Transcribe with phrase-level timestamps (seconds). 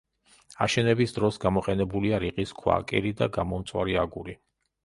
[0.65, 4.37] აშენების დროს გამოყენებულია რიყის ქვა, კირი და გამომწვარი აგური.